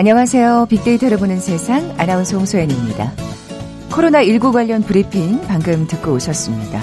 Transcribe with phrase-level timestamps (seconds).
[0.00, 0.64] 안녕하세요.
[0.70, 3.12] 빅데이터를 보는 세상 아나운서 홍소연입니다.
[3.90, 6.82] 코로나19 관련 브리핑 방금 듣고 오셨습니다.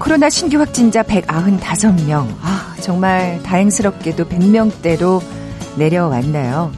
[0.00, 2.26] 코로나 신규 확진자 195명.
[2.40, 5.22] 아, 정말 다행스럽게도 100명대로
[5.78, 6.72] 내려왔나요?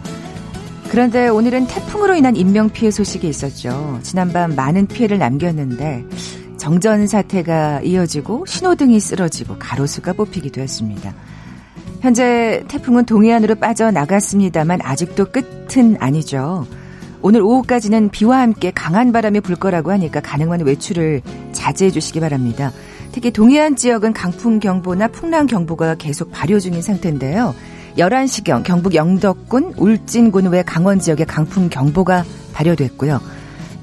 [0.91, 4.01] 그런데 오늘은 태풍으로 인한 인명 피해 소식이 있었죠.
[4.03, 6.05] 지난밤 많은 피해를 남겼는데
[6.59, 11.15] 정전 사태가 이어지고 신호등이 쓰러지고 가로수가 뽑히기도 했습니다.
[12.05, 16.67] 현재 태풍은 동해안으로 빠져나갔습니다만 아직도 끝은 아니죠.
[17.23, 21.23] 오늘 오후까지는 비와 함께 강한 바람이 불 거라고 하니까 가능한 외출을
[21.53, 22.73] 자제해 주시기 바랍니다.
[23.13, 27.55] 특히 동해안 지역은 강풍 경보나 풍랑 경보가 계속 발효 중인 상태인데요.
[27.97, 33.19] 11시경 경북 영덕군 울진군 외 강원 지역에 강풍 경보가 발효됐고요.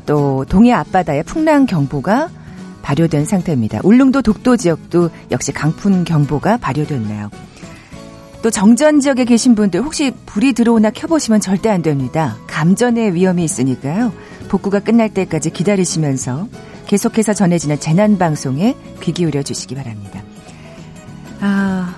[0.06, 2.30] 또 동해 앞바다에 풍랑 경보가
[2.84, 3.80] 발효된 상태입니다.
[3.84, 7.31] 울릉도 독도 지역도 역시 강풍 경보가 발효됐네요.
[8.42, 12.38] 또 정전 지역에 계신 분들 혹시 불이 들어오나 켜보시면 절대 안 됩니다.
[12.47, 14.11] 감전의 위험이 있으니까요.
[14.50, 16.47] 복구가 끝날 때까지 기다리시면서
[16.88, 20.23] 계속해서 전해지는 재난방송에 귀 기울여 주시기 바랍니다.
[21.39, 21.95] 아,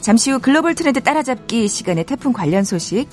[0.00, 3.08] 잠시 후 글로벌 트렌드 따라잡기 시간에 태풍 관련 소식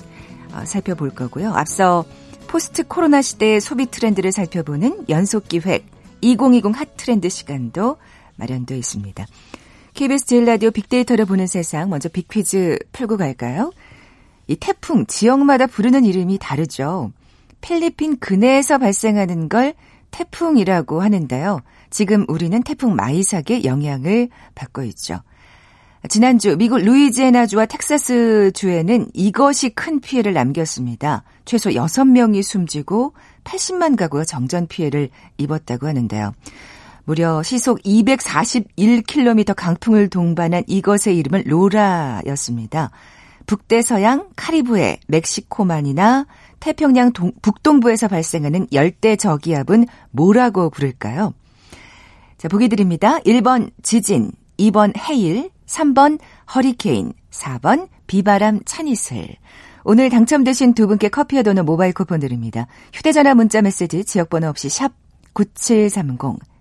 [0.52, 1.52] 어, 살펴볼 거고요.
[1.52, 2.04] 앞서
[2.46, 5.84] 포스트 코로나 시대의 소비 트렌드를 살펴보는 연속 기획
[6.20, 7.96] 2020 hot trend 시간도
[8.36, 9.26] 마련되어 있습니다.
[9.98, 13.72] KBS 제일 라디오 빅데이터를 보는 세상 먼저 빅퀴즈 풀고 갈까요?
[14.46, 17.10] 이 태풍 지역마다 부르는 이름이 다르죠.
[17.60, 19.74] 필리핀 근해에서 발생하는 걸
[20.12, 21.62] 태풍이라고 하는데요.
[21.90, 25.18] 지금 우리는 태풍 마이삭의 영향을 받고 있죠.
[26.08, 31.24] 지난주 미국 루이지애나주와 텍사스주에는 이것이 큰 피해를 남겼습니다.
[31.44, 35.08] 최소 6명이 숨지고 80만 가구가 정전 피해를
[35.38, 36.34] 입었다고 하는데요.
[37.08, 42.90] 무려 시속 241km 강풍을 동반한 이것의 이름은 로라였습니다.
[43.46, 46.26] 북대서양 카리브해, 멕시코만이나
[46.60, 51.32] 태평양 동, 북동부에서 발생하는 열대 저기압은 뭐라고 부를까요?
[52.36, 53.20] 자, 보기 드립니다.
[53.20, 56.18] 1번 지진, 2번 해일, 3번
[56.54, 59.28] 허리케인, 4번 비바람 찬이슬.
[59.84, 62.66] 오늘 당첨되신 두 분께 커피와 도넛 모바일 쿠폰 드립니다.
[62.92, 64.92] 휴대전화 문자 메시지 지역번호 없이 샵
[65.32, 66.38] 9730,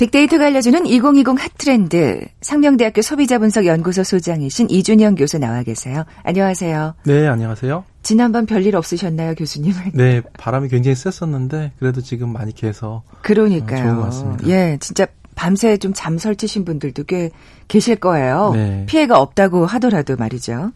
[0.00, 6.04] 빅데이터가 알려주는 2020 핫트렌드 상명대학교 소비자분석연구소 소장이신 이준영 교수 나와 계세요.
[6.22, 6.94] 안녕하세요.
[7.04, 7.84] 네, 안녕하세요.
[8.02, 9.74] 지난번 별일 없으셨나요, 교수님?
[9.92, 13.80] 네, 바람이 굉장히 셌었는데 그래도 지금 많이 개서 그러니까요.
[13.80, 14.46] 어, 좋은 것 같습니다.
[14.48, 17.30] 예, 진짜 밤새 좀 잠 설치신 분들도 꽤
[17.68, 18.52] 계실 거예요.
[18.54, 18.86] 네.
[18.86, 20.72] 피해가 없다고 하더라도 말이죠.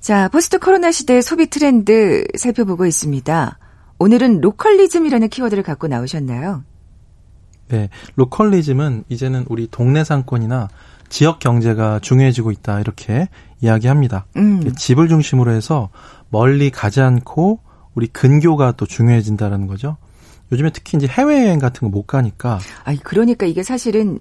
[0.00, 3.58] 자, 포스트 코로나 시대의 소비 트렌드 살펴보고 있습니다.
[3.98, 6.64] 오늘은 localism이라는 키워드를 갖고 나오셨나요?
[7.68, 10.68] 네, localism은 이제는 우리 동네 상권이나
[11.08, 13.28] 지역 경제가 중요해지고 있다 이렇게
[13.60, 14.26] 이야기합니다.
[14.36, 14.74] 음.
[14.74, 15.88] 집을 중심으로 해서
[16.30, 17.60] 멀리 가지 않고
[17.94, 19.96] 우리 근교가 또 중요해진다는 거죠.
[20.52, 22.58] 요즘에 특히 이제 해외여행 같은 거 못 가니까.
[22.84, 24.18] 아니 그러니까 이게 사실은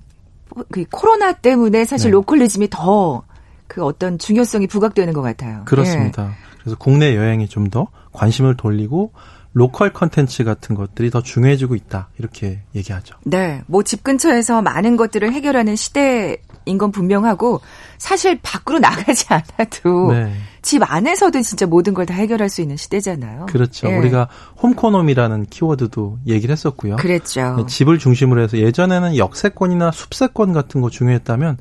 [0.72, 2.14] 그 코로나 때문에 사실 네.
[2.14, 3.24] localism이 더
[3.68, 5.64] 그 어떤 중요성이 부각되는 것 같아요.
[5.66, 6.32] 그렇습니다.
[6.62, 9.12] 그래서 국내 여행에 좀 더 관심을 돌리고
[9.58, 13.16] 로컬 컨텐츠 같은 것들이 더 중요해지고 있다 이렇게 얘기하죠.
[13.26, 17.62] 네, 뭐 집 근처에서 많은 것들을 해결하는 시대인 건 분명하고
[17.98, 20.32] 사실 밖으로 나가지 않아도 네.
[20.62, 23.48] 집 안에서도 진짜 모든 걸 다 해결할 수 있는 시대잖아요.
[23.48, 23.88] 그렇죠.
[23.90, 23.98] 예.
[23.98, 24.28] 우리가
[24.62, 26.98] 홈코놈이라는 키워드도 얘기를 했었고요.
[26.98, 27.56] 그랬죠.
[27.58, 31.58] 네, 집을 중심으로 해서 예전에는 역세권이나 숲세권 같은 거 중요했다면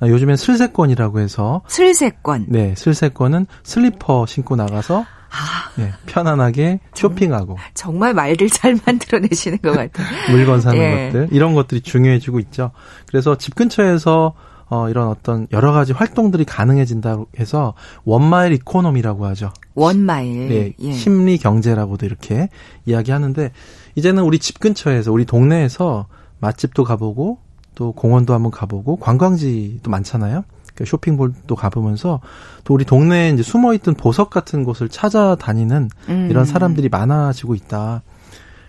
[0.00, 2.46] 아, 요즘엔 슬세권이라고 해서 슬세권.
[2.48, 10.06] 네 슬세권은 슬리퍼 신고 나가서 아, 네, 편안하게 쇼핑하고 정말 말들 잘 만들어내시는 것 같아요.
[10.30, 11.06] 물건 사는 예.
[11.06, 12.72] 것들 이런 것들이 중요해지고 있죠.
[13.06, 14.34] 그래서 집 근처에서
[14.70, 17.74] 어, 이런 어떤 여러 가지 활동들이 가능해진다고 해서
[18.04, 19.52] one mile economy라고 하죠.
[19.74, 20.48] one mile.
[20.48, 20.92] 네, 예.
[20.92, 22.48] 십리 경제라고도 이렇게
[22.86, 23.50] 이야기하는데
[23.96, 26.06] 이제는 우리 집 근처에서 우리 동네에서
[26.38, 27.38] 맛집도 가보고
[27.74, 30.44] 또 공원도 한번 가보고 관광지도 많잖아요.
[30.80, 32.20] 그 쇼핑몰도 가보면서
[32.64, 36.28] 또 우리 동네에 이제 숨어있던 보석 같은 곳을 찾아다니는 음.
[36.30, 38.02] 이런 사람들이 많아지고 있다.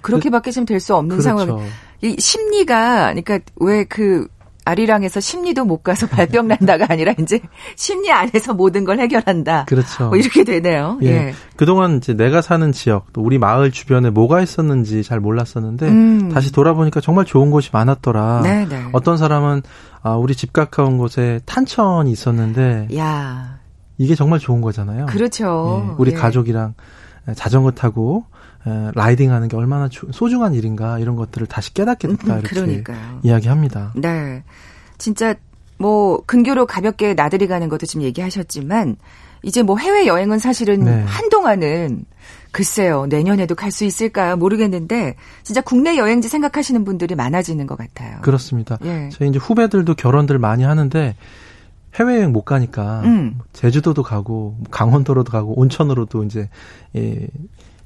[0.01, 1.45] 그렇게밖에 지금 될 수 없는 그렇죠.
[1.45, 1.65] 상황.
[2.01, 4.27] 이 심리가 그러니까 왜그
[4.65, 7.39] 아리랑에서 심리도 못 가서 발병 난다가 아니라 이제
[7.75, 9.65] 심리 안에서 모든 걸 해결한다.
[9.65, 10.09] 그렇죠.
[10.09, 10.99] 뭐 이렇게 되네요.
[11.03, 11.07] 예.
[11.07, 11.33] 예.
[11.55, 16.29] 그동안 이제 내가 사는 지역, 또 우리 마을 주변에 뭐가 있었는지 잘 몰랐었는데 음.
[16.29, 18.41] 다시 돌아보니까 정말 좋은 곳이 많았더라.
[18.43, 18.85] 네, 네.
[18.91, 19.61] 어떤 사람은
[20.03, 23.59] 아, 우리 집 가까운 곳에 탄천이 있었는데 야,
[23.98, 25.06] 이게 정말 좋은 거잖아요.
[25.07, 25.83] 그렇죠.
[25.92, 26.15] 예, 우리 예.
[26.15, 26.74] 가족이랑
[27.36, 28.25] 자전거 타고
[28.65, 32.48] 에, 라이딩 하는 게 얼마나 조- 소중한 일인가 이런 것들을 다시 깨닫게 됐다 음, 이렇게
[32.56, 33.19] 그러니까요.
[33.24, 33.94] 이야기합니다.
[33.95, 34.44] 네.
[34.98, 35.36] 진짜
[35.77, 38.98] 뭐 근교로 가볍게 나들이 가는 것도 지금 얘기하셨지만
[39.43, 41.03] 이제 뭐 해외 여행은 사실은 네.
[41.07, 42.05] 한동안은
[42.51, 48.19] 글쎄요 내년에도 갈 수 있을까 모르겠는데 진짜 국내 여행지 생각하시는 분들이 많아지는 것 같아요.
[48.21, 48.77] 그렇습니다.
[48.83, 49.09] 예.
[49.11, 51.15] 저희 이제 후배들도 결혼들 많이 하는데
[51.95, 53.39] 해외여행 못 가니까 음.
[53.53, 56.49] 제주도도 가고 강원도로도 가고 온천으로도 이제
[56.95, 57.27] 예,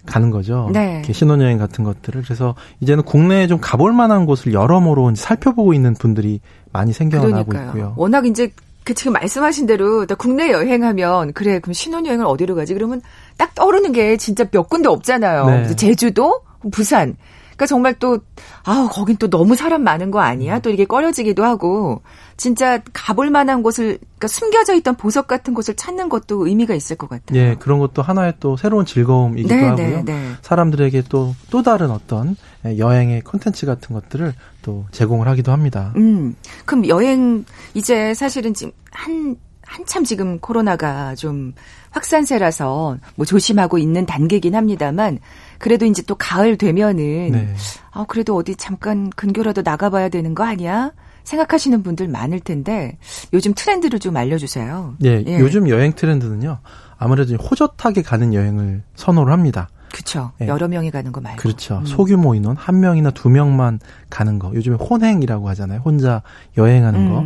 [0.05, 0.69] 가는 거죠.
[0.73, 1.01] 네.
[1.11, 6.39] 신혼여행 같은 것들을 그래서 이제는 국내에 좀 가볼 만한 곳을 여러모로 살펴보고 있는 분들이
[6.71, 7.67] 많이 생겨나고 그러니까요.
[7.67, 7.93] 있고요.
[7.97, 8.51] 워낙 이제
[8.85, 12.75] 그 지금 말씀하신 대로 나 국내 여행하면 그래 그럼 신혼여행을 어디로 가지?
[12.75, 13.01] 그러면
[13.35, 15.45] 딱 떠오르는 게 진짜 몇 군데 없잖아요.
[15.47, 15.75] 네.
[15.75, 16.41] 제주도,
[16.71, 17.17] 부산.
[17.55, 18.19] 그러니까 정말 또
[18.63, 20.59] 아, 거긴 또 너무 사람 많은 거 아니야?
[20.59, 22.01] 또 이게 꺼려지기도 하고
[22.37, 27.09] 진짜 가볼 만한 곳을 그러니까 숨겨져 있던 보석 같은 곳을 찾는 것도 의미가 있을 것
[27.09, 27.39] 같아요.
[27.39, 29.87] 예, 그런 것도 하나의 또 새로운 즐거움이기도 네, 하고요.
[29.87, 30.31] 네, 네.
[30.41, 32.35] 사람들에게 또또 다른 어떤
[32.65, 35.93] 예, 여행의 콘텐츠 같은 것들을 또 제공을 하기도 합니다.
[35.95, 36.35] 음.
[36.65, 41.53] 그럼 여행 이제 사실은 지금 한 한참 지금 코로나가 좀
[41.91, 45.19] 확산세라서 뭐 조심하고 있는 단계긴 합니다만
[45.59, 47.53] 그래도 이제 또 가을 되면은 네.
[47.91, 50.91] 아 그래도 어디 잠깐 근교라도 나가봐야 되는 거 아니야?
[51.23, 52.97] 생각하시는 분들 많을 텐데
[53.33, 54.95] 요즘 트렌드를 좀 알려주세요.
[55.03, 55.39] 예, 예.
[55.39, 56.59] 요즘 여행 트렌드는요.
[56.97, 59.69] 아무래도 호젓하게 가는 여행을 선호를 합니다.
[59.91, 60.31] 그쵸.
[60.41, 60.47] 예.
[60.47, 61.41] 여러 명이 가는 거 말고.
[61.41, 61.77] 그렇죠.
[61.77, 61.85] 음.
[61.85, 63.79] 소규모 인원 한 명이나 두 명만
[64.09, 64.51] 가는 거.
[64.53, 65.81] 요즘에 혼행이라고 하잖아요.
[65.83, 66.21] 혼자
[66.57, 67.23] 여행하는 거.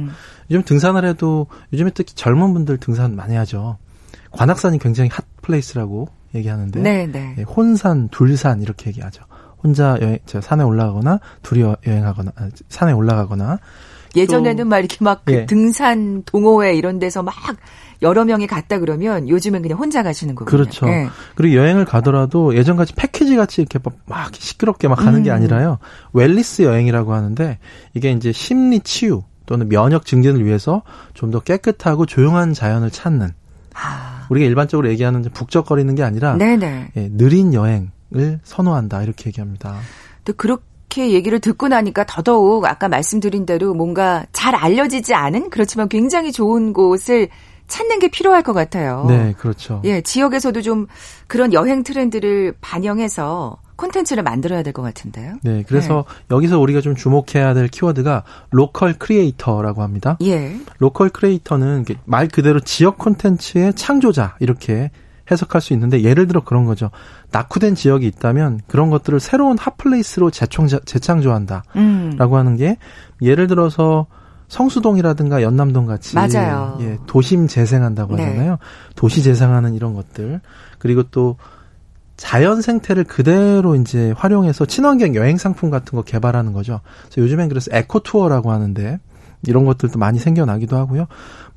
[0.49, 0.55] 음.
[0.55, 3.77] 요즘 등산을 해도 요즘에 특히 젊은 분들 등산 많이 하죠.
[4.31, 7.35] 관악산이 굉장히 핫 플레이스라고 얘기하는데 네, 네.
[7.39, 9.23] 예, 혼산, 둘산 이렇게 얘기하죠.
[9.63, 13.59] 혼자 여행, 저 산에 올라가거나 둘이 여- 여행하거나 아, 산에 올라가거나
[14.15, 15.45] 예전에는 막 이렇게 막그 예.
[15.45, 17.33] 등산 동호회 이런 데서 막
[18.01, 20.49] 여러 명이 갔다 그러면 요즘은 그냥 혼자 가시는 거군요.
[20.57, 20.87] 그렇죠.
[20.87, 21.09] 예.
[21.35, 25.35] 그리고 여행을 가더라도 예전같이 패키지 같이 이렇게 막- 막 시끄럽게 막 가는 게 음.
[25.35, 25.79] 아니라요.
[26.13, 27.59] 웰리스 여행이라고 하는데
[27.93, 30.83] 이게 이제 심리 치유 또는 면역 증진을 위해서
[31.15, 33.33] 좀 더 깨끗하고 조용한 자연을 찾는
[33.73, 36.91] 아, 우리가 일반적으로 얘기하는 북적거리는 게 아니라 네네.
[36.95, 39.77] 예, 느린 여행을 선호한다 이렇게 얘기합니다.
[40.25, 46.31] 또 그렇게 얘기를 듣고 나니까 더더욱 아까 말씀드린 대로 뭔가 잘 알려지지 않은 그렇지만 굉장히
[46.31, 47.29] 좋은 곳을
[47.67, 49.05] 찾는 게 필요할 것 같아요.
[49.07, 49.81] 네, 그렇죠.
[49.85, 50.87] 예, 지역에서도 좀
[51.27, 55.37] 그런 여행 트렌드를 반영해서 콘텐츠를 만들어야 될 것 같은데요.
[55.41, 60.17] 네, 그래서 여기서 우리가 좀 주목해야 될 키워드가 local creator라고 합니다.
[60.21, 60.55] 예.
[60.77, 64.91] local creator는 말 그대로 지역 콘텐츠의 창조자 이렇게
[65.31, 66.91] 해석할 수 있는데 예를 들어 그런 거죠.
[67.31, 72.17] 낙후된 지역이 있다면 그런 것들을 새로운 hot place로 재창조, 재창조한다라고 음.
[72.19, 72.77] 하는 게
[73.21, 74.07] 예를 들어서
[74.47, 76.77] 성수동이라든가 연남동 같이 맞아요.
[76.81, 78.23] 예, 도심 재생한다고 네.
[78.25, 78.57] 하잖아요.
[78.95, 80.41] 도시 재생하는 이런 것들
[80.79, 81.37] 그리고 또
[82.19, 86.81] 자연 생태를 그대로 이제 활용해서 친환경 여행 상품 같은 거 개발하는 거죠.
[87.03, 88.99] 그래서 요즘엔 그래서 eco tour라고 하는데
[89.47, 91.07] 이런 것들도 많이 생겨나기도 하고요.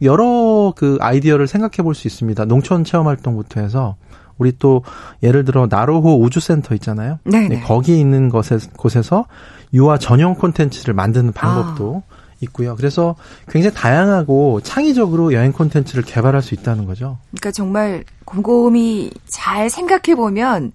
[0.02, 2.44] 여러 그 아이디어를 생각해 볼 수 있습니다.
[2.44, 3.96] 농촌 체험 활동부터 해서
[4.38, 4.84] 우리 또
[5.24, 7.18] 예를 들어 나로호 우주센터 있잖아요.
[7.24, 7.48] 네네.
[7.48, 9.26] 네, 거기 있는 것에, 곳에서
[9.74, 12.21] 유아 전용 콘텐츠를 만드는 방법도 아.
[12.42, 12.76] 있고요.
[12.76, 13.14] 그래서
[13.48, 17.18] 굉장히 다양하고 창의적으로 여행 콘텐츠를 개발할 수 있다는 거죠.
[17.30, 20.72] 그러니까 정말 곰곰이 잘 생각해 보면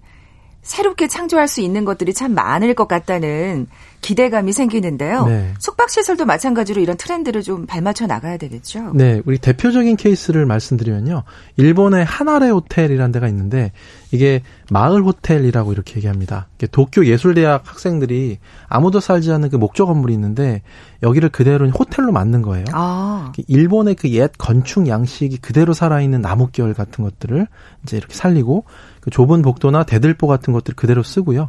[0.62, 3.66] 새롭게 창조할 수 있는 것들이 참 많을 것 같다는
[4.00, 5.26] 기대감이 생기는데요.
[5.26, 5.54] 네.
[5.58, 8.92] 숙박시설도 마찬가지로 이런 트렌드를 좀 발맞춰 나가야 되겠죠.
[8.94, 11.24] 네, 우리 대표적인 케이스를 말씀드리면요.
[11.56, 13.72] 일본의 하나레 호텔이라는 데가 있는데
[14.12, 16.46] 이게 마을 호텔이라고 이렇게 얘기합니다.
[16.70, 18.38] 도쿄 예술대학 학생들이
[18.68, 20.62] 아무도 살지 않는 그 목조 건물이 있는데
[21.02, 22.66] 여기를 그대로 호텔로 만든 거예요.
[22.72, 27.46] 아, 일본의 그 옛 건축 양식이 그대로 살아있는 나무결 같은 것들을
[27.82, 28.64] 이제 이렇게 살리고
[29.08, 31.48] 그 좁은 복도나 대들보 같은 것들 을 그대로 쓰고요.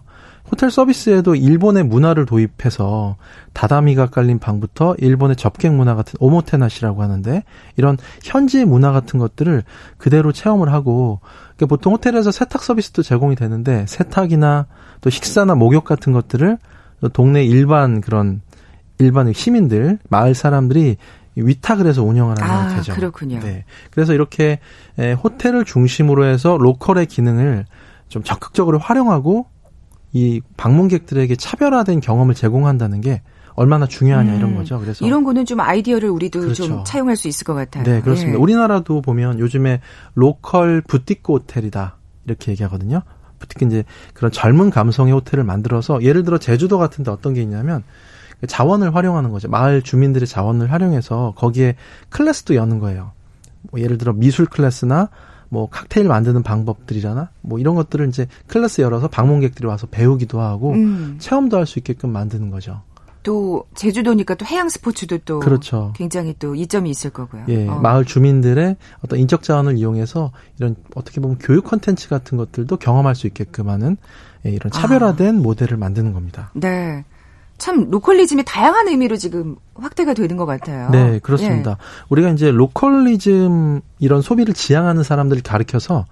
[0.50, 3.18] 호텔 서비스에도 일본의 문화를 도입해서
[3.54, 7.44] 다다미가 깔린 방부터 일본의 접객 문화 같은 오모테나시라고 하는데
[7.76, 9.64] 이런 현지의 문화 같은 것들을
[9.98, 11.20] 그대로 체험을 하고
[11.58, 14.68] 그러니까 보통 호텔에서 세탁 서비스도 제공이 되는데 세탁이나
[15.02, 16.58] 또 식사나 목욕 같은 것들을
[17.14, 18.42] 동네 일반 그런
[19.00, 20.98] 일반 시민들 마을 사람들이
[21.42, 22.94] 위탁을 해서 운영을 하는 아, 형태죠.
[22.94, 23.40] 그렇군요.
[23.40, 23.66] 네.
[23.92, 24.60] 그래서 이렇게
[24.98, 27.66] 에, 호텔을 중심으로 해서 local의 기능을
[28.08, 29.46] 좀 적극적으로 활용하고
[30.12, 33.22] 이 방문객들에게 차별화된 경험을 제공한다는 게
[33.54, 34.38] 얼마나 중요하냐 음.
[34.38, 34.80] 이런 거죠.
[34.80, 36.64] 그래서 이런 거는 좀 아이디어를 우리도 그렇죠.
[36.64, 37.84] 좀 차용할 수 있을 것 같아요.
[37.84, 38.38] 네, 그렇습니다.
[38.38, 38.42] 예.
[38.42, 39.82] 우리나라도 보면 요즘에
[40.16, 43.02] local 부티크 호텔이다 이렇게 얘기하거든요.
[43.38, 47.84] 부티크 이제 그런 젊은 감성의 호텔을 만들어서 예를 들어 제주도 같은데 어떤 게 있냐면
[48.48, 49.50] 자원을 활용하는 거죠.
[49.50, 51.76] 마을 주민들의 자원을 활용해서 거기에
[52.10, 53.12] 클래스도 여는 거예요.
[53.72, 55.10] 뭐 예를 들어 미술 클래스나
[55.50, 57.30] 뭐 칵테일 만드는 방법들이잖아.
[57.42, 61.16] 뭐 이런 것들을 이제 클래스 열어서 방문객들이 와서 배우기도 하고 음.
[61.20, 62.82] 체험도 할 수 있게끔 만드는 거죠.
[63.22, 65.92] 또 제주도니까 또 해양 스포츠도 또 그렇죠.
[65.96, 67.44] 굉장히 또 이점이 있을 거고요.
[67.50, 67.76] 예, 어.
[67.76, 73.28] 마을 주민들의 어떤 인적 자원을 이용해서 이런 어떻게 보면 교육 콘텐츠 같은 것들도 경험할 수
[73.28, 73.98] 있게끔 하는
[74.46, 75.40] 예, 이런 차별화된 아.
[75.42, 76.52] 모델을 만드는 겁니다.
[76.54, 77.04] 네.
[77.60, 80.90] 참 localism이 다양한 의미로 지금 확대가 되는 것 같아요.
[80.92, 81.72] 네, 그렇습니다.
[81.72, 81.76] 예.
[82.10, 86.06] 우리가 이제 localism 이런 소비를 지향하는 사람들을 가르켜서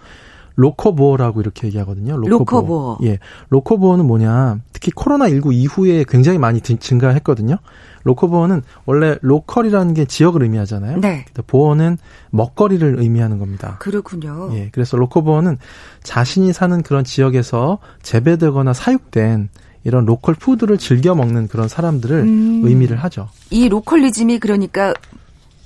[0.58, 2.18] locavore라고 이렇게 얘기하거든요.
[2.17, 2.38] locavore.
[2.39, 2.98] locavore.
[3.04, 3.20] 예.
[3.50, 4.60] locavore는 뭐냐.
[4.74, 7.58] 특히 코로나 19 이후에 굉장히 많이 증가했거든요.
[8.03, 11.00] locavore는 원래 local이라는 게 지역을 의미하잖아요.
[11.00, 11.25] 네.
[11.46, 11.98] vore는
[12.32, 13.77] 먹거리를 의미하는 겁니다.
[13.80, 14.50] 그렇군요.
[14.54, 14.70] 예.
[14.72, 15.58] 그래서 locavore는
[16.04, 19.50] 자신이 사는 그런 지역에서 재배되거나 사육된
[19.84, 22.62] 이런 local food를 즐겨 먹는 그런 사람들을 음.
[22.65, 23.29] 의미를 하죠.
[23.50, 24.93] 이 localism이 그러니까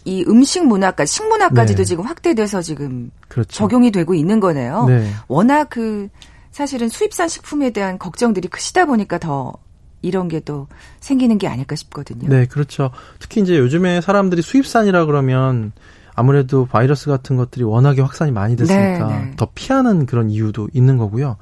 [0.06, 1.86] 이 음식 문화까 식문화까지도 네.
[1.86, 3.52] 지금 확대돼서 지금 그렇죠.
[3.52, 4.86] 적용이 되고 있는 거네요.
[4.88, 5.12] 네.
[5.28, 6.10] 워낙 그
[6.52, 9.54] 사실은 수입산 식품에 대한 걱정들이 크시다 보니까 더
[10.02, 10.68] 이런 게 또
[11.00, 12.28] 생기는 게 아닐까 싶거든요.
[12.28, 12.90] 네, 그렇죠.
[13.20, 15.72] 특히 이제 요즘에 사람들이 수입산이라 그러면
[16.22, 19.32] 아무래도 바이러스 같은 것들이 워낙에 확산이 많이 됐으니까 네, 네.
[19.38, 21.38] 더 피하는 그런 이유도 있는 거고요.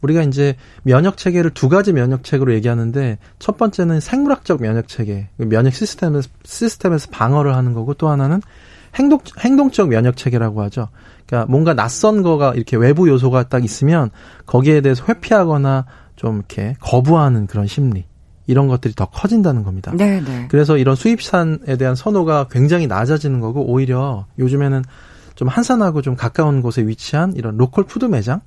[0.00, 5.72] 우리가 이제 면역 체계를 두 가지 면역 체계로 얘기하는데 첫 번째는 생물학적 면역 체계, 면역
[5.72, 8.42] 시스템에서 시스템에서 방어를 하는 거고 또 하나는
[8.96, 10.88] 행동 행동적 면역 체계라고 하죠.
[11.26, 14.10] 그러니까 뭔가 낯선 거가 이렇게 외부 요소가 딱 있으면
[14.46, 15.86] 거기에 대해서 회피하거나
[16.16, 18.04] 좀 이렇게 거부하는 그런 심리.
[18.46, 19.92] 이런 것들이 더 커진다는 겁니다.
[19.96, 20.20] 네네.
[20.20, 20.48] 네.
[20.50, 24.82] 그래서 이런 수입산에 대한 선호가 굉장히 낮아지는 거고 오히려 요즘에는
[25.34, 28.40] 좀 한산하고 좀 가까운 곳에 위치한 이런 local food 매장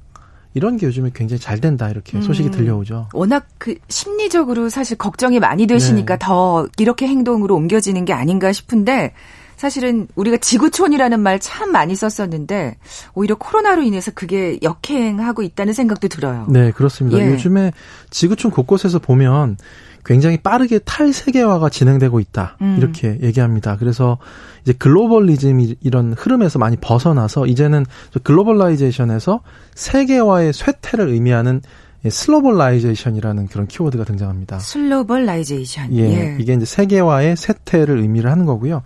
[0.53, 2.21] 이런 게 요즘에 굉장히 잘 된다 이렇게 음.
[2.21, 3.09] 소식이 들려오죠.
[3.13, 6.25] 워낙 그 심리적으로 사실 걱정이 많이 되시니까 네.
[6.25, 9.13] 더 이렇게 행동으로 옮겨지는 게 아닌가 싶은데
[9.57, 12.77] 사실은 우리가 지구촌이라는 말 참 많이 썼었는데
[13.13, 16.45] 오히려 코로나로 인해서 그게 역행하고 있다는 생각도 들어요.
[16.49, 17.17] 네, 그렇습니다.
[17.19, 17.31] 예.
[17.31, 17.71] 요즘에
[18.09, 19.57] 지구촌 곳곳에서 보면
[20.03, 22.57] 굉장히 빠르게 탈세계화가 진행되고 있다.
[22.61, 22.75] 음.
[22.77, 23.77] 이렇게 얘기합니다.
[23.77, 24.17] 그래서
[24.63, 27.85] 이제 globalism 이런 흐름에서 많이 벗어나서 이제는
[28.23, 29.41] globalization에서
[29.75, 31.61] 세계화의 쇠퇴를 의미하는
[32.07, 34.59] slowbalization이라는 그런 키워드가 등장합니다.
[34.59, 35.93] slowbalization.
[35.95, 36.37] 예, 예.
[36.39, 38.83] 이게 이제 세계화의 쇠퇴를 의미를 하는 거고요.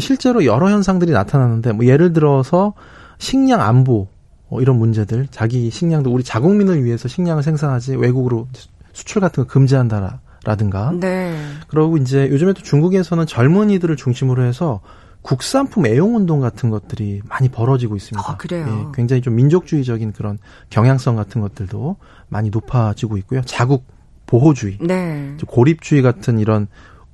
[0.00, 2.74] 실제로 여러 현상들이 나타나는데 뭐 예를 들어서
[3.18, 4.08] 식량 안보
[4.48, 8.48] 뭐 이런 문제들, 자기 식량도 우리 자국민을 위해서 식량을 생산하지 외국으로
[8.92, 10.92] 수출 같은 거 금지한다라 라든가.
[10.92, 11.34] 네.
[11.68, 14.80] 그리고 이제 요즘에 또 중국에서는 젊은이들을 중심으로 해서
[15.22, 18.28] 국산품 애용 운동 같은 것들이 많이 벌어지고 있습니다.
[18.28, 18.66] 아, 그래요.
[18.68, 21.96] 예, 굉장히 좀 민족주의적인 그런 경향성 같은 것들도
[22.28, 23.40] 많이 높아지고 있고요.
[23.46, 23.86] 자국
[24.26, 25.36] 보호주의, 네.
[25.46, 26.66] 고립주의 같은 이런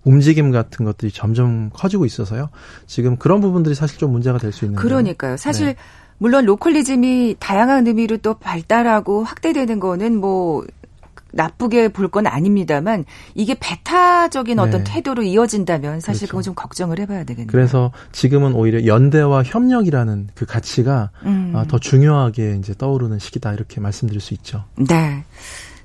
[0.09, 2.49] 움직임 같은 것들이 점점 커지고 있어서요.
[2.87, 5.37] 지금 그런 부분들이 사실 좀 문제가 될 수 있는 그러니까요.
[5.37, 5.77] 사실 네.
[6.17, 10.65] 물론 로컬리즘이 다양한 의미로 또 발달하고 확대되는 거는 뭐
[11.31, 14.63] 나쁘게 볼 건 아닙니다만 이게 배타적인 네.
[14.63, 16.31] 어떤 태도로 이어진다면 사실 그렇죠.
[16.31, 17.49] 그건 좀 걱정을 해봐야 되겠네요.
[17.53, 21.53] 그래서 지금은 오히려 연대와 협력이라는 그 가치가 음.
[21.55, 24.65] 아, 더 중요하게 이제 떠오르는 시기다 이렇게 말씀드릴 수 있죠.
[24.77, 25.23] 네.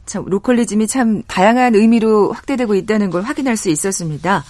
[0.05, 4.43] 참 로컬리즘이 참 다양한 의미로 확대되고 있다는 걸 확인할 수 있었습니다.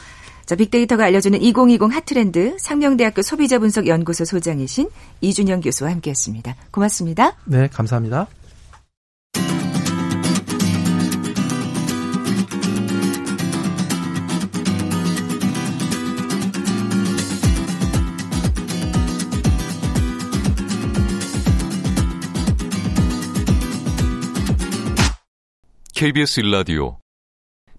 [0.45, 4.89] 자, 빅데이터가 알려주는 2020 핫트렌드 상명대학교 소비자분석연구소 소장이신
[5.21, 6.55] 이준영 교수와 함께했습니다.
[6.71, 7.35] 고맙습니다.
[7.45, 8.27] 네, 감사합니다.
[26.03, 26.97] KBS 일라디오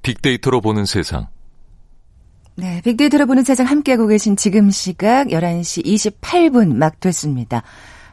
[0.01, 1.27] 빅데이터로 보는 세상.
[2.57, 7.63] 네, 빅데이터로 보는 세상 함께하고 계신 지금 시각 11시 28분 막 됐습니다.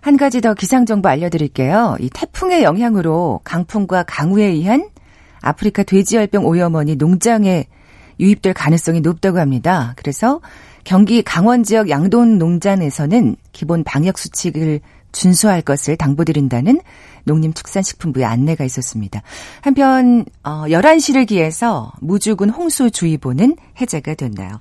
[0.01, 1.95] 한 가지 더 기상 정보 알려드릴게요.
[2.01, 4.89] 이 태풍의 영향으로 강풍과 강우에 의한
[5.39, 7.67] 아프리카 돼지열병 오염원이 농장에
[8.19, 9.93] 유입될 가능성이 높다고 합니다.
[9.95, 10.41] 그래서
[10.83, 16.79] 경기 강원 지역 양돈 농장에서는 기본 방역 수칙을 준수할 것을 당부드린다는
[17.25, 19.21] 농림축산식품부의 안내가 있었습니다.
[19.61, 24.59] 한편 어 11시를 기해서 무주군 홍수주의보는 해제가 됐나요?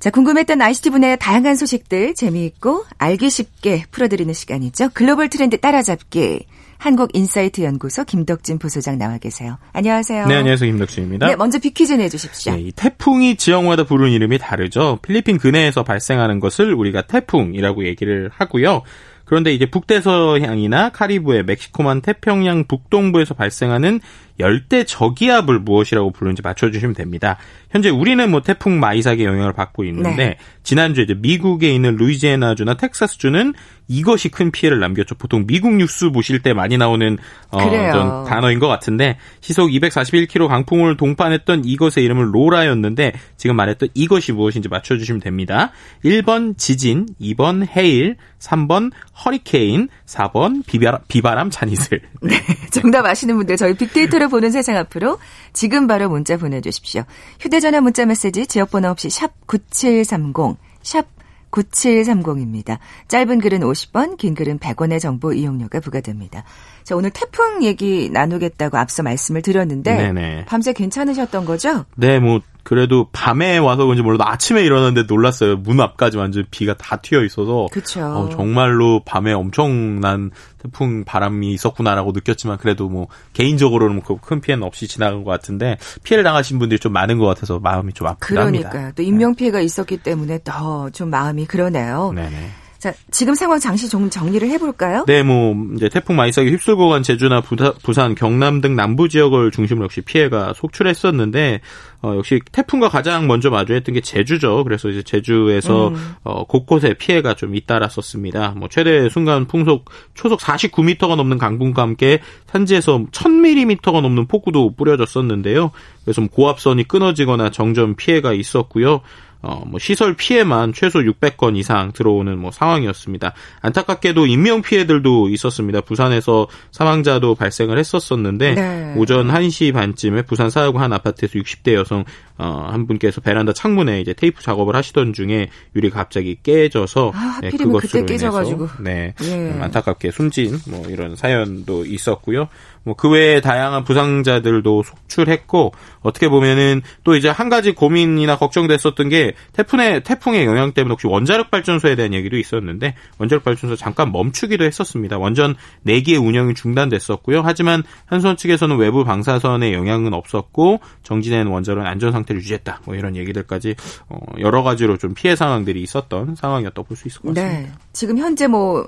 [0.00, 4.90] 자, 궁금했던 ICT 분야의 다양한 소식들 재미있고 알기 쉽게 풀어드리는 시간이죠.
[4.94, 6.46] 글로벌 트렌드 따라잡기.
[6.78, 9.58] 한국인사이트 연구소 김덕진 부소장 나와 계세요.
[9.74, 10.26] 안녕하세요.
[10.26, 10.70] 네, 안녕하세요.
[10.70, 11.26] 김덕진입니다.
[11.26, 12.54] 네, 먼저 비퀴즈 내주십시오.
[12.54, 14.98] 네, 이 태풍이 지역마다 부르는 이름이 다르죠.
[15.02, 18.82] 필리핀 근해에서 발생하는 것을 우리가 태풍이라고 얘기를 하고요.
[19.30, 24.00] 그런데 이제 북대서양이나 카리브해, 멕시코만 태평양 북동부에서 발생하는
[24.40, 27.38] 열대 저기압을 무엇이라고 부르는지 맞춰주시면 됩니다.
[27.70, 30.36] 현재 우리는 뭐 태풍 마이삭의 영향을 받고 있는데 네.
[30.62, 33.54] 지난주에 이제 미국에 있는 루이지애나주나 텍사스주는
[33.88, 35.14] 이것이 큰 피해를 남겼죠.
[35.16, 37.18] 보통 미국 뉴스 보실 때 많이 나오는
[37.50, 38.24] 어, 그래요.
[38.28, 45.20] 단어인 것 같은데 시속 241km 강풍을 동반했던 이것의 이름은 로라였는데 지금 말했던 이것이 무엇인지 맞춰주시면
[45.20, 45.72] 됩니다.
[46.04, 48.92] 1번 지진, 2번 해일, 3번
[49.24, 52.00] 허리케인, 4번 비바람, 비바람 잔이슬.
[52.70, 55.18] 정답 아시는 분들 저희 빅데이터를 보는 세상 앞으로
[55.52, 57.02] 지금 바로 문자 보내주십시오.
[57.40, 61.06] 휴대 전화 문자 메시지 지역번호 없이 샵 9730, 샵
[61.50, 62.78] 9730입니다.
[63.08, 66.44] 짧은 글은 50원, 긴 글은 100원의 정보 이용료가 부과됩니다.
[66.84, 70.44] 자, 오늘 태풍 얘기 나누겠다고 앞서 말씀을 드렸는데 네네.
[70.46, 71.84] 밤새 괜찮으셨던 거죠?
[71.96, 75.56] 네, 뭐 그래도 밤에 와서 그런지 몰라도 아침에 일어났는데 놀랐어요.
[75.56, 78.04] 문 앞까지 완전 비가 다 튀어 있어서 그쵸.
[78.04, 80.30] 어, 정말로 밤에 엄청난
[80.62, 86.58] 태풍 바람이 있었구나라고 느꼈지만 그래도 뭐 개인적으로는 그큰 피해는 없이 지나간 것 같은데 피해를 당하신
[86.58, 88.92] 분들이 좀 많은 것 같아서 마음이 좀 아프다 그러니까요.
[88.94, 92.12] 또 인명 피해가 있었기 때문에 더 좀 마음이 그러네요.
[92.14, 92.50] 네네.
[92.80, 95.04] 자, 지금 상황 잠시 좀 정리를 해볼까요?
[95.06, 99.84] 네, 뭐 이제 태풍 마이삭이 휩쓸고 간 제주나 부사- 부산, 경남 등 남부 지역을 중심으로
[99.84, 101.60] 역시 피해가 속출했었는데
[102.00, 104.64] 어, 역시 태풍과 가장 먼저 마주했던 게 제주죠.
[104.64, 106.14] 그래서 이제 제주에서 음.
[106.24, 108.54] 어, 곳곳에 피해가 좀 잇따랐었습니다.
[108.56, 109.84] 뭐 최대 순간 풍속
[110.14, 115.70] 초속 49m가 넘는 강풍과 함께 산지에서 1000mm가 넘는 폭우도 뿌려졌었는데요.
[116.04, 119.02] 그래서 뭐 고압선이 끊어지거나 정전 피해가 있었고요.
[119.42, 123.32] 어, 뭐 시설 피해만 최소 600건 이상 들어오는 뭐 상황이었습니다.
[123.62, 125.80] 안타깝게도 인명 피해들도 있었습니다.
[125.80, 128.94] 부산에서 사망자도 발생을 했었었는데 네.
[128.96, 132.04] 오전 1시 반쯤에 부산 사하구 한 아파트에서 60대 여성
[132.40, 137.50] 어, 한 분께서 베란다 창문에 이제 테이프 작업을 하시던 중에 유리가 갑자기 깨져서 아, 네,
[137.50, 138.68] 그것으로 그때 인해서 깨져가지고.
[138.80, 139.52] 네, 예.
[139.52, 142.48] 좀 안타깝게 숨진 뭐 이런 사연도 있었고요.
[142.84, 145.72] 뭐 그 외에 다양한 부상자들도 속출했고
[146.02, 151.50] 어떻게 보면은 또 이제 한 가지 고민이나 걱정됐었던 게 태풍의 태풍의 영향 때문에 혹시 원자력
[151.50, 155.16] 발전소에 대한 얘기도 있었는데 원자력 발전소 잠깐 멈추기도 했었습니다.
[155.16, 155.54] 원전
[155.86, 157.40] 4기의 운영이 중단됐었고요.
[157.42, 162.80] 하지만 한수원 측에서는 외부 방사선의 영향은 없었고 정진된 원자로는 안전 상태 를 유지했다.
[162.84, 163.74] 뭐 이런 얘기들까지
[164.08, 167.58] 어, 여러 가지로 좀 피해 상황들이 있었던 상황이었다고 볼 수 있을 것 같습니다.
[167.60, 167.70] 네.
[167.92, 168.86] 지금 현재 뭐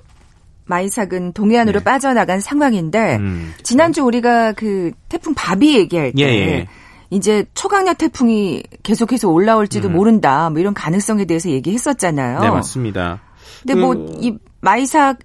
[0.67, 1.85] 마이삭은 동해안으로 네.
[1.85, 3.63] 빠져나간 상황인데 음, 그렇죠.
[3.63, 6.67] 지난주 우리가 그 태풍 바비 얘기할 때 예, 예.
[7.11, 10.49] 이제 초강력 태풍이 계속해서 올라올지도 모른다.
[10.51, 12.41] 뭐 이런 가능성에 대해서 얘기했었잖아요.
[12.41, 13.21] 네, 맞습니다.
[13.61, 15.19] 근데 그- 뭐이 마이삭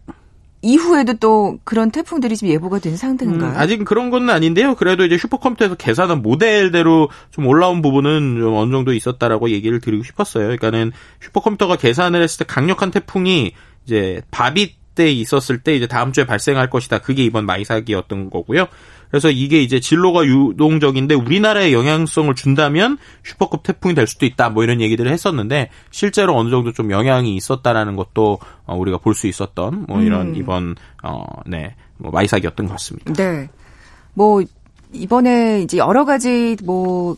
[0.62, 3.52] 이후에도 또 그런 태풍들이 지금 예보가 된 상태인가요?
[3.52, 4.76] 음, 아직 그런 건 아닌데요.
[4.76, 10.44] 그래도 이제 슈퍼컴퓨터에서 계산한 모델대로 좀 올라온 부분은 좀 어느 정도 있었다라고 얘기를 드리고 싶었어요.
[10.44, 10.92] 그러니까는
[11.22, 13.54] 슈퍼컴퓨터가 계산을 했을 때 강력한 태풍이
[13.86, 16.98] 이제 바비 때 있었을 때 이제 다음 주에 발생할 것이다.
[16.98, 18.68] 그게 이번 마이삭이었던 거고요.
[19.10, 24.50] 그래서 이게 이제 진로가 유동적인데 우리나라에 영향성을 준다면 슈퍼급 태풍이 될 수도 있다.
[24.50, 29.28] 뭐 이런 얘기들을 했었는데 실제로 어느 정도 좀 영향이 있었다라는 것도 어, 우리가 볼 수
[29.28, 30.36] 있었던 뭐 이런 음.
[30.36, 33.14] 이번 어네 뭐 마이삭이었던 것 같습니다.
[33.14, 33.50] 네.
[34.14, 34.44] 뭐
[34.94, 37.18] 이번에 이제 여러 가지 뭐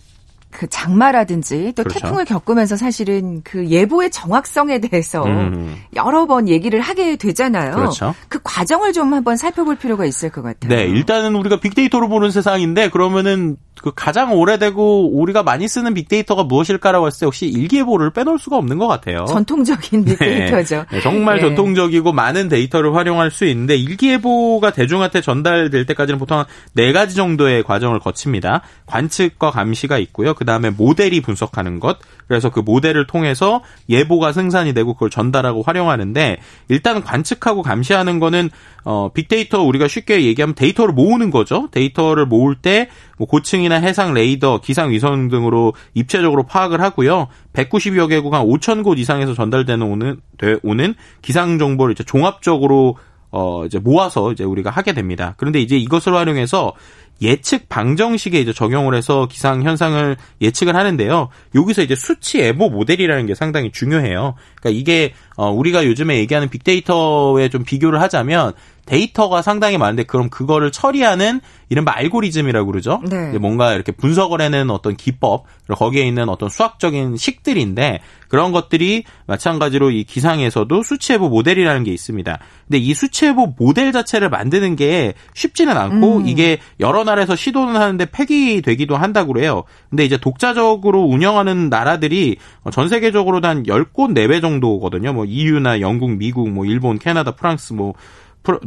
[0.52, 2.00] 그 장마라든지 또 그렇죠.
[2.00, 5.76] 태풍을 겪으면서 사실은 그 예보의 정확성에 대해서 음.
[5.96, 7.76] 여러 번 얘기를 하게 되잖아요.
[7.76, 8.16] 그렇죠.
[8.28, 10.70] 그 과정을 좀 한번 살펴볼 필요가 있을 것 같아요.
[10.70, 17.08] 네, 일단은 우리가 빅데이터로 보는 세상인데 그러면은 그 가장 오래되고 우리가 많이 쓰는 빅데이터가 무엇일까라고
[17.08, 19.26] 했을 때 역시 일기예보를 빼놓을 수가 없는 것 같아요.
[19.26, 20.86] 전통적인 빅데이터죠.
[20.92, 21.42] 네, 정말 네.
[21.42, 26.44] 전통적이고 많은 데이터를 활용할 수 있는데 일기예보가 대중한테 전달될 때까지는 보통
[26.76, 28.62] 한네 가지 정도의 과정을 거칩니다.
[28.86, 30.34] 관측과 감시가 있고요.
[30.34, 32.00] 그 다음에 모델이 분석하는 것.
[32.30, 36.38] 그래서 그 모델을 통해서 예보가 생산이 되고 그걸 전달하고 활용하는데
[36.70, 38.50] 일단 관측하고 감시하는 거는
[38.86, 41.68] 어 빅데이터 우리가 쉽게 얘기하면 데이터를 모으는 거죠.
[41.72, 42.88] 데이터를 모을 때
[43.20, 47.28] 뭐 고층이나 해상 레이더, 기상 위성 등으로 입체적으로 파악을 하고요.
[47.52, 52.98] 190여 개국 한 5천 곳 이상에서 전달되는 오는 돼 오는 기상 정보를 이제 종합적으로
[53.32, 55.36] 어 이제 모아서 이제 우리가 하게 됩니다.
[55.38, 56.74] 그런데 이제 이것을 활용해서
[57.22, 61.30] 예측 방정식에 이제 적용을 해서 기상 현상을 예측을 하는데요.
[61.56, 64.36] 여기서 이제 수치 예보 모델이라는 게 상당히 중요해요.
[64.56, 68.54] 그러니까 이게 어 우리가 요즘에 얘기하는 빅데이터에 좀 비교를 하자면
[68.90, 73.02] 데이터가 상당히 많은데 그럼 그거를 처리하는 이른바 알고리즘이라고 그러죠.
[73.08, 73.38] 네.
[73.38, 80.04] 뭔가 이렇게 분석을 해내는 어떤 기법, 거기에 있는 어떤 수학적인 식들인데 그런 것들이 마찬가지로 이
[80.04, 82.40] 기상에서도 수치해보 모델이라는 게 있습니다.
[82.68, 86.28] 근데 이 수치해보 모델 자체를 만드는 게 쉽지는 않고 음.
[86.28, 89.64] 이게 여러 나라에서 시도는 하는데 폐기되기도 한다고 그래요.
[89.92, 92.38] 근데 이제 독자적으로 운영하는 나라들이
[92.72, 95.14] 전 세계적으로 한 10곳 4배 정도거든요.
[95.14, 97.94] 뭐 EU나 영국, 미국, 뭐 일본, 캐나다, 프랑스 뭐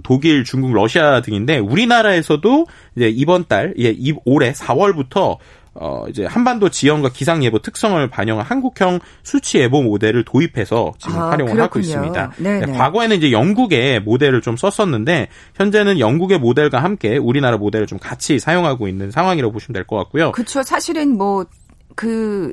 [0.03, 5.39] 독일, 중국, 러시아 등인데 우리나라에서도 이제 이번 달, 예, 이- 올해 4월부터
[5.75, 11.31] 어 이제 한반도 지형과 기상 예보 특성을 반영한 한국형 수치 예보 모델을 도입해서 지금 아,
[11.31, 11.81] 활용을 하고 그렇군요.
[11.87, 12.33] 있습니다.
[12.37, 12.67] 네네.
[12.67, 18.39] 네, 과거에는 이제 영국의 모델을 좀 썼었는데 현재는 영국의 모델과 함께 우리나라 모델을 좀 같이
[18.39, 20.33] 사용하고 있는 상황이라고 보시면 될 것 같고요.
[20.33, 20.63] 그렇죠.
[20.63, 22.53] 사실은 뭐그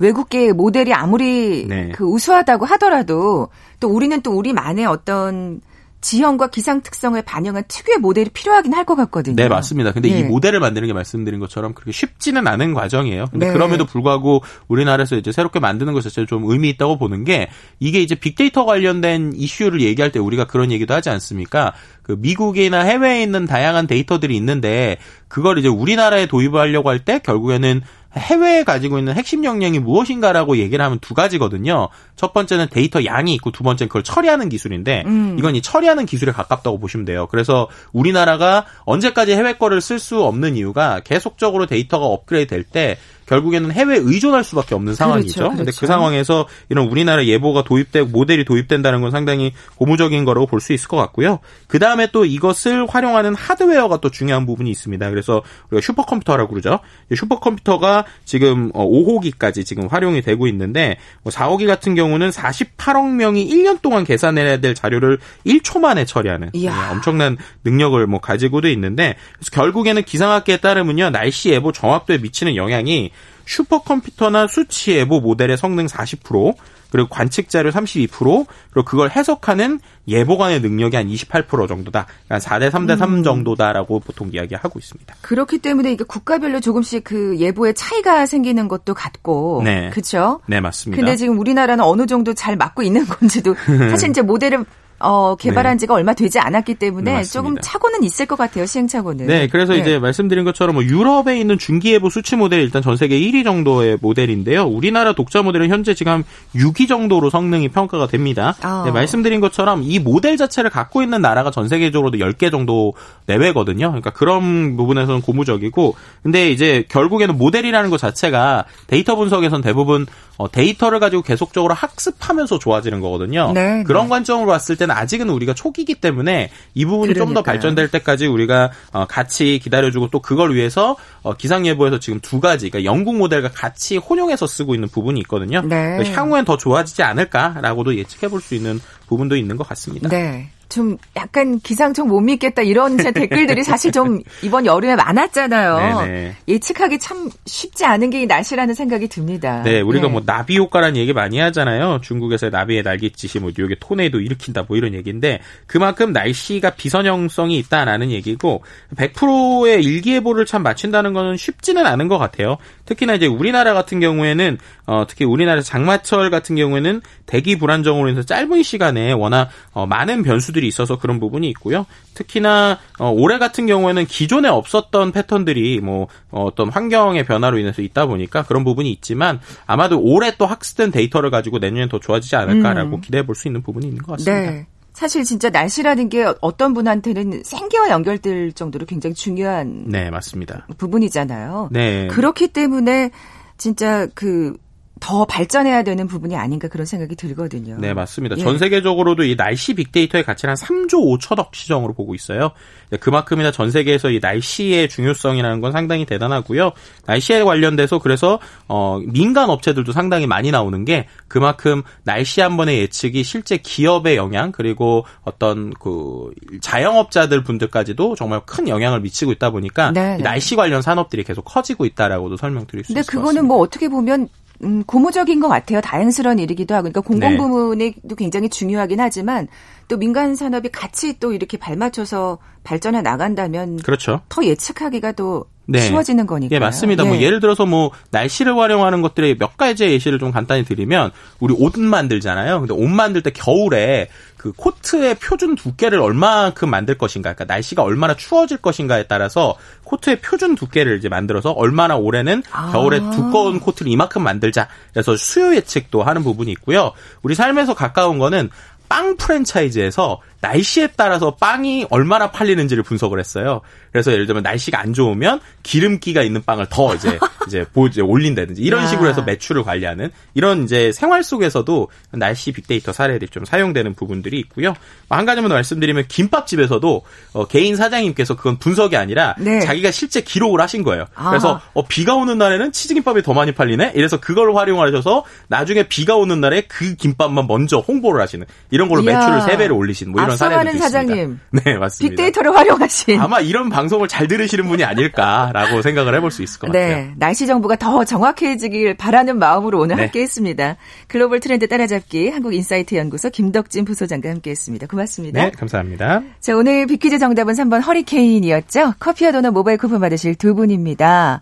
[0.00, 1.90] 외국계 모델이 아무리 네.
[1.94, 5.60] 그 우수하다고 하더라도 또 우리는 또 우리만의 어떤
[6.00, 9.36] 지형과 기상 특성을 반영한 특유의 모델이 필요하긴 할 것 같거든요.
[9.36, 9.92] 네, 맞습니다.
[9.92, 10.22] 근데 이 예.
[10.22, 13.26] 모델을 만드는 게 말씀드린 것처럼 그렇게 쉽지는 않은 과정이에요.
[13.30, 13.52] 근데 네.
[13.52, 18.14] 그럼에도 불구하고 우리나라에서 이제 새롭게 만드는 것 자체는 좀 의미 있다고 보는 게 이게 이제
[18.14, 21.74] 빅데이터 관련된 이슈를 얘기할 때 우리가 그런 얘기도 하지 않습니까?
[22.02, 24.96] 그 미국이나 해외에 있는 다양한 데이터들이 있는데
[25.28, 27.82] 그걸 이제 우리나라에 도입하려고 할 때 결국에는
[28.16, 31.88] 해외에 가지고 있는 핵심 역량이 무엇인가라고 얘기를 하면 두 가지거든요.
[32.16, 35.36] 첫 번째는 데이터 양이 있고 두 번째는 그걸 처리하는 기술인데 음.
[35.38, 37.28] 이건 이 처리하는 기술에 가깝다고 보시면 돼요.
[37.30, 42.98] 그래서 우리나라가 언제까지 해외 거를 쓸 수 없는 이유가 계속적으로 데이터가 업그레이드 될 때
[43.30, 45.34] 결국에는 해외에 의존할 수밖에 없는 상황이죠.
[45.34, 45.80] 그렇죠, 근데 그렇죠.
[45.80, 50.88] 그 상황에서 이런 우리나라 예보가 도입되고 모델이 도입된다는 건 상당히 고무적인 거라고 볼 수 있을
[50.88, 51.38] 것 같고요.
[51.68, 55.08] 그 다음에 또 이것을 활용하는 하드웨어가 또 중요한 부분이 있습니다.
[55.08, 56.80] 그래서 우리가 슈퍼컴퓨터라고 그러죠.
[57.10, 63.48] 이 슈퍼컴퓨터가 지금 어, 5호기까지 지금 활용이 되고 있는데 뭐 4호기 같은 경우는 48억 명이
[63.48, 66.74] 1년 동안 계산해야 될 자료를 1초 만에 처리하는 이야.
[66.74, 73.12] 네, 엄청난 능력을 뭐 가지고도 있는데 그래서 결국에는 기상학계에 따르면요 날씨 예보 정확도에 미치는 영향이
[73.50, 76.54] 슈퍼컴퓨터나 수치 예보 모델의 성능 40%
[76.90, 82.06] 그리고 관측 자료 32% 그리고 그걸 해석하는 예보관의 능력이 한 28% 정도다.
[82.26, 85.14] 그러니까 4대 3대 3 정도다라고 보통 이야기하고 있습니다.
[85.20, 89.90] 그렇기 때문에 이게 국가별로 조금씩 그 예보에 차이가 생기는 것도 같고, 네.
[89.90, 90.40] 그렇죠?
[90.46, 91.00] 네, 맞습니다.
[91.00, 93.54] 근데 지금 우리나라는 어느 정도 잘 맞고 있는 건지도
[93.90, 94.64] 사실 이제 모델을
[95.00, 97.32] 어, 개발한 지가 얼마 되지 않았기 때문에 네, 맞습니다.
[97.32, 99.26] 조금 차고는 있을 것 같아요, 시행착오는.
[99.26, 103.42] 네, 그래서 이제 말씀드린 것처럼 뭐 유럽에 있는 중기예보 수치 모델이 일단 전 세계 1위
[103.42, 104.64] 정도의 모델인데요.
[104.64, 108.54] 우리나라 독자 모델은 현재 지금 한 6위 정도로 성능이 평가가 됩니다.
[108.62, 108.82] 아.
[108.84, 112.92] 네, 말씀드린 것처럼 이 모델 자체를 갖고 있는 나라가 전 세계적으로도 10개 정도
[113.26, 113.88] 내외거든요.
[113.88, 120.06] 그러니까 그런 부분에서는 고무적이고 근데 이제 결국에는 모델이라는 것 자체가 데이터 분석에선 대부분
[120.40, 123.52] 어, 데이터를 가지고 계속적으로 학습하면서 좋아지는 거거든요.
[123.52, 124.08] 네, 그런 네.
[124.08, 127.42] 관점으로 봤을 때는 아직은 우리가 초기이기 때문에 이 부분이 좀 더.
[127.42, 132.68] 발전될 때까지 우리가 어, 같이 기다려주고 또 그걸 위해서 어, 기상 예보에서 지금 두 가지,
[132.68, 135.60] 그러니까 영국 모델과 같이 혼용해서 쓰고 있는 부분이 있거든요.
[135.62, 135.96] 네.
[135.96, 140.08] 그래서 향후엔 더 좋아지지 않을까라고도 예측해 볼 수 있는 부분도 있는 것 같습니다.
[140.08, 140.50] 네.
[140.70, 146.00] 좀 약간 기상청 못 믿겠다 이런 제 댓글들이 사실 좀 이번 여름에 많았잖아요.
[146.06, 146.36] 네네.
[146.48, 149.62] 예측하기 참 쉽지 않은 게 이 날씨라는 생각이 듭니다.
[149.62, 150.10] 네, 우리가 예.
[150.10, 152.00] 뭐 나비 효과라는 얘기 많이 하잖아요.
[152.02, 158.62] 중국에서 나비의 날갯짓이 뭐 뉴욕에 토네이도 일으킨다 뭐 이런 얘기인데 그만큼 날씨가 비선형성이 있다라는 얘기고
[158.94, 162.58] 100%의 일기예보를 참 맞춘다는 거는 쉽지는 않은 것 같아요.
[162.84, 168.62] 특히나 이제 우리나라 같은 경우에는 어, 특히 우리나라 장마철 같은 경우에는 대기 불안정으로 인해서 짧은
[168.62, 171.86] 시간에 워낙 어, 많은 변수들이 있어서 그런 부분이 있고요.
[172.14, 178.06] 특히나 어, 올해 같은 경우에는 기존에 없었던 패턴들이 뭐 어, 어떤 환경의 변화로 인해서 있다
[178.06, 183.24] 보니까 그런 부분이 있지만 아마도 올해 또 학습된 데이터를 가지고 내년에 더 좋아지지 않을까라고 기대해
[183.26, 184.50] 볼 수 있는 부분이 있는 것 같습니다.
[184.50, 184.66] 네.
[184.92, 190.66] 사실 진짜 날씨라는 게 어떤 분한테는 생계와 연결될 정도로 굉장히 중요한 네, 맞습니다.
[190.76, 191.70] 부분이잖아요.
[191.72, 192.06] 네.
[192.08, 193.10] 그렇기 때문에
[193.56, 194.54] 진짜 그
[195.00, 197.76] 더 발전해야 되는 부분이 아닌가 그런 생각이 들거든요.
[197.78, 198.36] 네, 맞습니다.
[198.36, 198.42] 예.
[198.42, 202.52] 전 세계적으로도 이 날씨 빅데이터의 가치를 한 3조 5천억 시정으로 보고 있어요.
[202.90, 206.72] 네, 그만큼이나 전 세계에서 이 날씨의 중요성이라는 건 상당히 대단하고요.
[207.06, 213.24] 날씨에 관련돼서 그래서 어 민간 업체들도 상당히 많이 나오는 게 그만큼 날씨 한 번의 예측이
[213.24, 220.14] 실제 기업의 영향 그리고 어떤 그 자영업자들 분들까지도 정말 큰 영향을 미치고 있다 보니까 네,
[220.14, 220.22] 이 네.
[220.22, 223.54] 날씨 관련 산업들이 계속 커지고 있다라고도 설명드릴 수 근데 있을 것 그거는 같습니다.
[223.54, 224.28] 뭐 어떻게 보면
[224.62, 225.80] 음, 고무적인 것 같아요.
[225.80, 226.90] 다행스러운 일이기도 하고.
[226.90, 227.36] 그러니까 공공 네.
[227.36, 229.48] 부문이 굉장히 중요하긴 하지만
[229.88, 234.20] 또 민간 산업이 같이 또 이렇게 발맞춰서 발전해 나간다면 그렇죠.
[234.28, 235.80] 더 예측하기가 또 네.
[235.80, 236.54] 쉬워지는 거니까.
[236.54, 237.04] 예, 맞습니다.
[237.04, 237.18] 뭐 예.
[237.18, 241.78] 뭐 예를 들어서 뭐 날씨를 활용하는 것들의 몇 가지 예시를 좀 간단히 드리면 우리 옷
[241.78, 242.58] 만들잖아요.
[242.58, 244.08] 근데 옷 만들 때 겨울에
[244.40, 250.54] 그 코트의 표준 두께를 얼마만큼 만들 것인가, 그러니까 날씨가 얼마나 추워질 것인가에 따라서 코트의 표준
[250.54, 252.72] 두께를 이제 만들어서 얼마나 올해는 아.
[252.72, 254.68] 겨울에 두꺼운 코트를 이만큼 만들자.
[254.94, 256.92] 그래서 수요 예측도 하는 부분이 있고요.
[257.20, 258.48] 우리 삶에서 가까운 거는
[258.88, 263.60] 빵 프랜차이즈에서 날씨에 따라서 빵이 얼마나 팔리는지를 분석을 했어요.
[263.92, 268.62] 그래서 예를 들면 날씨가 안 좋으면 기름기가 있는 빵을 더 이제 이제 보 이제 올린다든지
[268.62, 274.38] 이런 식으로 해서 매출을 관리하는 이런 이제 생활 속에서도 날씨 빅데이터 사례들이 좀 사용되는 부분들이
[274.40, 274.74] 있고요.
[275.08, 277.02] 뭐한 가지만 더 말씀드리면 김밥집에서도
[277.34, 279.60] 어, 개인 사장님께서 그건 분석이 아니라 네.
[279.60, 281.06] 자기가 실제 기록을 하신 거예요.
[281.14, 281.30] 아.
[281.30, 283.92] 그래서 어, 비가 오는 날에는 치즈김밥이 더 많이 팔리네.
[283.94, 289.18] 이래서 그걸 활용하셔서 나중에 비가 오는 날에 그 김밥만 먼저 홍보를 하시는 이런 걸로 이야.
[289.18, 290.88] 매출을 3배를 올리신 뭐 이런 사례들도 있습니다.
[290.88, 291.40] 사장님.
[291.64, 292.10] 네, 맞습니다.
[292.10, 296.88] 빅데이터를 활용하신 아마 이런 방송을 잘 들으시는 분이 아닐까라고 생각을 해볼 수 있을 것 네,
[296.88, 297.12] 같아요.
[297.16, 300.02] 날씨 정보가 더 정확해지길 바라는 마음으로 오늘 네.
[300.02, 300.76] 함께했습니다.
[301.08, 304.86] 글로벌 트렌드 따라잡기 한국인사이트 연구소 김덕진 부소장과 함께했습니다.
[304.86, 305.42] 고맙습니다.
[305.42, 306.22] 네, 감사합니다.
[306.40, 308.94] 자, 오늘 빅퀴즈 정답은 3번 허리케인이었죠.
[308.98, 311.40] 커피와 도넛 모바일 쿠폰 받으실 두 분입니다.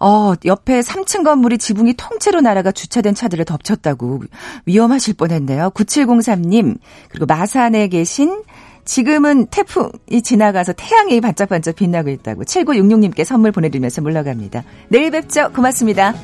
[0.00, 4.22] 어, 옆에 3층 건물이 지붕이 통째로 날아가 주차된 차들을 덮쳤다고
[4.64, 5.70] 위험하실 뻔했네요.
[5.70, 6.78] 9703님,
[7.10, 8.42] 그리고 마산에 계신
[8.84, 14.64] 지금은 태풍이 지나가서 태양이 반짝반짝 빛나고 있다고 7966님께 선물 보내드리면서 물러갑니다.
[14.88, 15.52] 내일 뵙죠.
[15.52, 16.14] 고맙습니다.